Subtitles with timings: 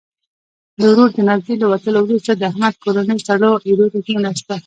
[0.77, 4.51] د ورور جنازې له وتلو وروسته، د احمد کورنۍ سړو ایرو ته کېناستل.